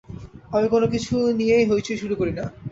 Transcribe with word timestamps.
আমি 0.51 0.67
কোনো 0.69 0.85
কিছু 0.93 1.13
নিযেই 1.39 1.67
হৈচৈ 1.69 1.95
শুরু 1.97 2.15
করি 2.15 2.31
না। 2.31 2.45